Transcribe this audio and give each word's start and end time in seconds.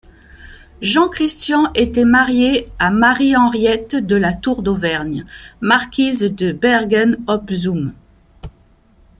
Jean-Christian 0.81 1.71
était 1.75 2.05
marié 2.05 2.65
à 2.79 2.89
Marie-Henriette 2.89 3.97
de 3.97 4.15
La 4.15 4.33
Tour 4.33 4.63
d'Auvergne, 4.63 5.27
marquise 5.61 6.21
de 6.23 6.53
Bergen 6.53 7.17
op 7.27 7.51
Zoom. 7.51 7.93